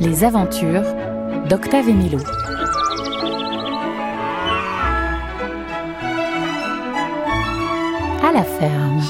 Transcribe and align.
Les 0.00 0.24
aventures 0.24 0.82
d'Octave 1.50 1.90
et 1.90 1.92
Milo. 1.92 2.18
À 8.22 8.32
la 8.32 8.42
ferme. 8.42 9.02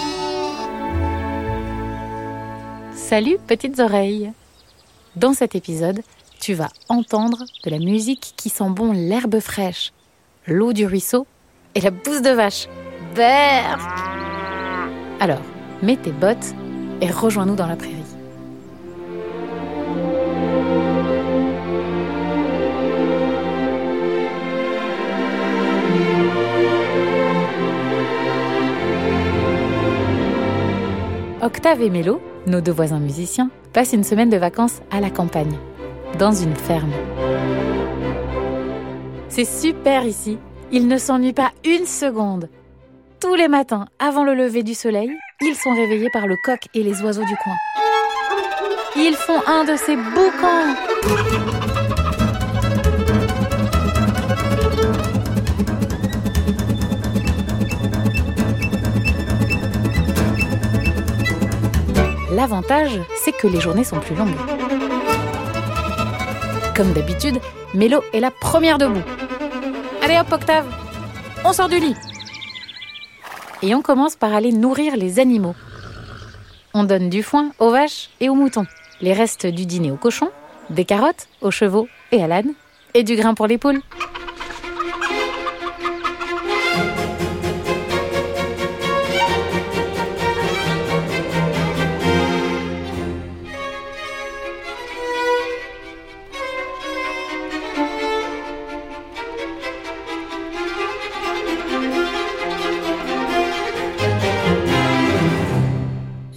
Salut 2.95 3.37
petites 3.47 3.79
oreilles. 3.79 4.33
Dans 5.15 5.33
cet 5.33 5.55
épisode, 5.55 6.01
tu 6.41 6.55
vas 6.55 6.71
entendre 6.89 7.45
de 7.65 7.71
la 7.71 7.79
musique 7.79 8.35
qui 8.37 8.49
sent 8.49 8.71
bon 8.71 8.91
l'herbe 8.91 9.39
fraîche, 9.39 9.93
l'eau 10.49 10.73
du 10.73 10.87
ruisseau 10.87 11.25
et 11.77 11.81
la 11.81 11.93
bouse 11.93 12.23
de 12.23 12.31
vache. 12.31 12.67
Berk 13.15 13.81
Alors, 15.21 15.52
mets 15.83 15.97
tes 15.97 16.13
bottes 16.13 16.55
et 17.01 17.11
rejoins-nous 17.11 17.57
dans 17.57 17.67
la 17.67 17.77
prairie. 17.77 17.97
Octave 31.43 31.83
et 31.83 31.91
Mélo, 31.91 32.21
nos 32.47 32.61
deux 32.61 32.71
voisins 32.71 33.01
musiciens, 33.01 33.51
passent 33.73 33.93
une 33.93 34.05
semaine 34.05 34.31
de 34.31 34.37
vacances 34.37 34.81
à 34.93 35.01
la 35.01 35.11
campagne, 35.11 35.59
dans 36.19 36.31
une 36.31 36.55
ferme. 36.55 36.93
C'est 39.29 39.45
super 39.45 40.05
ici, 40.05 40.39
ils 40.71 40.87
ne 40.87 40.99
s'ennuient 40.99 41.33
pas 41.33 41.51
une 41.65 41.85
seconde. 41.85 42.49
Tous 43.19 43.35
les 43.35 43.49
matins, 43.49 43.87
avant 43.99 44.23
le 44.23 44.35
lever 44.35 44.63
du 44.63 44.75
soleil, 44.75 45.11
ils 45.45 45.57
sont 45.57 45.75
réveillés 45.75 46.11
par 46.11 46.27
le 46.27 46.37
coq 46.37 46.61
et 46.75 46.83
les 46.83 47.03
oiseaux 47.03 47.25
du 47.25 47.37
coin. 47.37 47.57
Ils 48.97 49.15
font 49.15 49.41
un 49.47 49.65
de 49.65 49.77
ces 49.77 49.97
boucans. 49.97 50.75
L'avantage, 62.33 62.99
c'est 63.25 63.33
que 63.33 63.47
les 63.47 63.61
journées 63.61 63.85
sont 63.85 64.01
plus 64.01 64.15
longues. 64.15 64.31
Comme 66.77 66.93
d'habitude, 66.93 67.39
Mélo 67.75 68.03
est 68.13 68.21
la 68.21 68.31
première 68.31 68.79
debout. 68.79 69.03
Allez 70.03 70.19
hop, 70.19 70.33
Octave, 70.33 70.67
on 71.45 71.53
sort 71.53 71.69
du 71.69 71.79
lit. 71.79 71.97
Et 73.63 73.75
on 73.75 73.83
commence 73.83 74.17
par 74.17 74.35
aller 74.35 74.53
nourrir 74.53 74.97
les 74.97 75.21
animaux. 75.21 75.55
On 76.75 76.85
donne 76.85 77.09
du 77.09 77.23
foin 77.23 77.53
aux 77.59 77.71
vaches 77.71 78.11
et 78.21 78.29
aux 78.29 78.35
moutons, 78.35 78.67
les 79.01 79.13
restes 79.13 79.47
du 79.47 79.67
dîner 79.67 79.91
aux 79.91 79.97
cochons, 79.97 80.31
des 80.71 80.85
carottes 80.85 81.29
aux 81.41 81.51
chevaux 81.51 81.89
et 82.11 82.23
à 82.23 82.27
l'âne, 82.27 82.55
et 82.95 83.05
du 83.05 83.15
grain 83.15 83.35
pour 83.35 83.47
les 83.47 83.59
poules. 83.59 83.81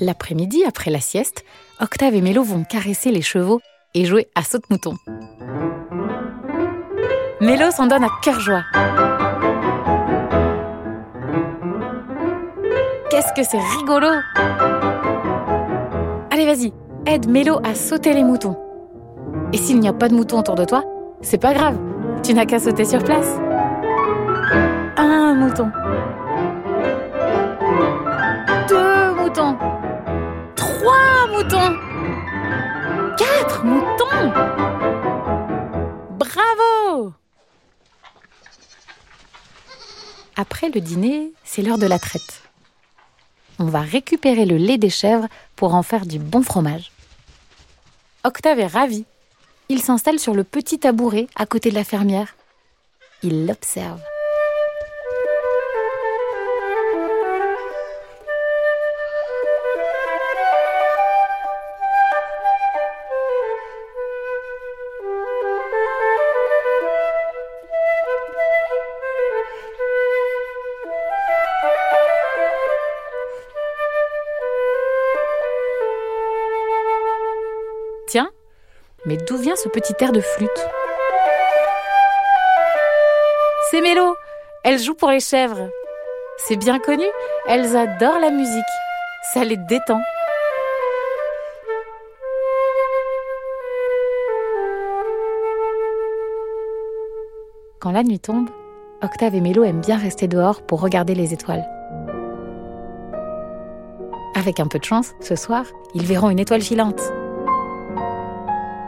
L'après-midi, 0.01 0.63
après 0.67 0.91
la 0.91 0.99
sieste, 0.99 1.45
Octave 1.79 2.15
et 2.15 2.21
Mélo 2.21 2.43
vont 2.43 2.63
caresser 2.63 3.11
les 3.11 3.21
chevaux 3.21 3.61
et 3.93 4.05
jouer 4.05 4.27
à 4.35 4.43
saute-mouton. 4.43 4.95
Mélo 7.39 7.71
s'en 7.71 7.87
donne 7.87 8.03
à 8.03 8.09
cœur 8.21 8.39
joie. 8.39 8.64
Qu'est-ce 13.09 13.33
que 13.33 13.43
c'est 13.43 13.59
rigolo 13.77 14.08
Allez, 16.30 16.45
vas-y, 16.45 16.73
aide 17.05 17.30
Mélo 17.30 17.59
à 17.64 17.73
sauter 17.73 18.14
les 18.14 18.23
moutons. 18.23 18.58
Et 19.53 19.58
s'il 19.58 19.80
n'y 19.80 19.87
a 19.87 19.93
pas 19.93 20.09
de 20.09 20.15
moutons 20.15 20.39
autour 20.39 20.55
de 20.55 20.65
toi, 20.65 20.83
c'est 21.21 21.37
pas 21.37 21.53
grave, 21.53 21.77
tu 22.21 22.33
n'as 22.33 22.45
qu'à 22.45 22.59
sauter 22.59 22.83
sur 22.83 23.02
place. 23.03 23.37
Un 24.97 25.36
mouton. 25.36 25.71
Quatre 33.17 33.64
moutons. 33.64 34.33
Bravo 36.17 37.14
Après 40.36 40.70
le 40.70 40.81
dîner, 40.81 41.31
c'est 41.43 41.61
l'heure 41.61 41.77
de 41.77 41.87
la 41.87 41.98
traite. 41.98 42.42
On 43.59 43.65
va 43.65 43.81
récupérer 43.81 44.45
le 44.45 44.58
lait 44.58 44.77
des 44.77 44.89
chèvres 44.89 45.27
pour 45.55 45.76
en 45.76 45.83
faire 45.83 46.05
du 46.05 46.20
bon 46.20 46.42
fromage. 46.42 46.92
Octave 48.26 48.59
est 48.59 48.67
ravi. 48.67 49.05
Il 49.70 49.82
s'installe 49.82 50.20
sur 50.20 50.33
le 50.33 50.43
petit 50.43 50.80
tabouret 50.80 51.27
à 51.36 51.45
côté 51.45 51.70
de 51.70 51.76
la 51.76 51.83
fermière. 51.83 52.36
Il 53.23 53.45
l'observe. 53.45 54.02
Mais 79.05 79.17
d'où 79.17 79.38
vient 79.38 79.55
ce 79.55 79.70
petit 79.70 79.93
air 79.99 80.11
de 80.11 80.21
flûte? 80.21 80.67
C'est 83.70 83.82
Mélo 83.82 84.16
Elle 84.64 84.80
joue 84.80 84.95
pour 84.95 85.10
les 85.10 85.20
chèvres 85.20 85.70
C'est 86.38 86.55
bien 86.55 86.80
connu, 86.80 87.05
elles 87.48 87.76
adorent 87.76 88.20
la 88.20 88.32
musique. 88.32 88.64
Ça 89.33 89.44
les 89.44 89.58
détend. 89.58 90.02
Quand 97.80 97.92
la 97.92 98.04
nuit 98.04 98.20
tombe, 98.20 98.49
Octave 99.04 99.36
et 99.36 99.42
Mélo 99.42 99.64
aiment 99.64 99.82
bien 99.82 99.98
rester 99.98 100.27
dehors 100.27 100.64
pour 100.64 100.82
regarder 100.82 101.14
les 101.14 101.33
étoiles. 101.33 101.65
Avec 104.36 104.60
un 104.60 104.67
peu 104.67 104.80
de 104.80 104.83
chance, 104.83 105.11
ce 105.21 105.36
soir, 105.36 105.65
ils 105.94 106.05
verront 106.05 106.30
une 106.30 106.39
étoile 106.39 106.61
filante 106.61 107.02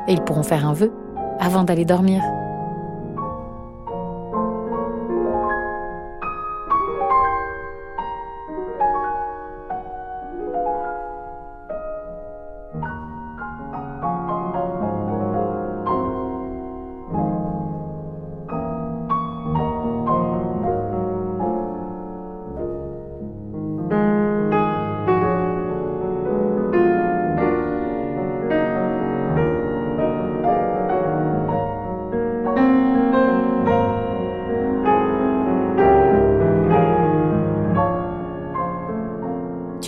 et 0.08 0.14
ils 0.14 0.22
pourront 0.22 0.44
faire 0.44 0.68
un 0.68 0.74
vœu 0.74 0.92
avant 1.40 1.64
d'aller 1.64 1.86
dormir. 1.86 2.22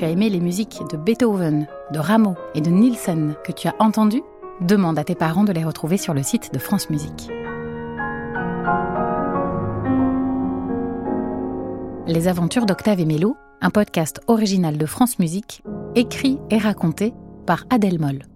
Aimé 0.08 0.30
les 0.30 0.40
musiques 0.40 0.80
de 0.92 0.98
Beethoven, 0.98 1.68
de 1.92 2.00
Rameau 2.00 2.36
et 2.56 2.62
de 2.62 2.70
Nielsen 2.70 3.36
que 3.44 3.52
tu 3.52 3.68
as 3.68 3.76
entendues, 3.80 4.24
demande 4.62 4.98
à 4.98 5.04
tes 5.04 5.16
parents 5.16 5.44
de 5.44 5.52
les 5.52 5.64
retrouver 5.64 5.98
sur 5.98 6.14
le 6.14 6.24
site 6.24 6.54
de 6.54 6.60
France 6.60 6.90
Musique. 6.90 7.30
Les 12.08 12.28
aventures 12.28 12.66
d'Octave 12.66 13.00
et 13.00 13.06
Mélo, 13.06 13.36
un 13.62 13.70
podcast 13.70 14.22
original 14.28 14.78
de 14.78 14.86
France 14.86 15.20
Musique, 15.20 15.64
écrit 15.96 16.40
et 16.50 16.58
raconté 16.58 17.14
par 17.46 17.66
Adèle 17.70 18.00
Moll. 18.00 18.29